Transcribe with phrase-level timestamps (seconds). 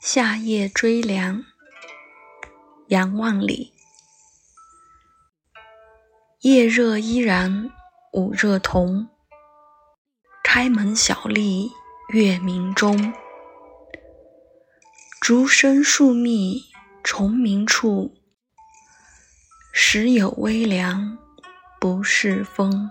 [0.00, 1.44] 夏夜追凉，
[2.86, 3.74] 杨万里。
[6.42, 7.72] 夜热依然
[8.12, 9.08] 午热同，
[10.44, 11.72] 开门小立
[12.12, 13.12] 月明中。
[15.20, 16.62] 竹深树密
[17.02, 18.14] 虫鸣处，
[19.72, 21.18] 时有微凉
[21.80, 22.88] 不是风。